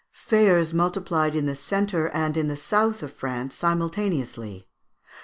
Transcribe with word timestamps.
Fairs 0.17 0.73
multiplied 0.73 1.35
in 1.35 1.45
the 1.45 1.53
centre 1.53 2.09
and 2.09 2.35
in 2.35 2.47
the 2.47 2.55
south 2.55 3.03
of 3.03 3.13
France 3.13 3.53
simultaneously. 3.53 4.67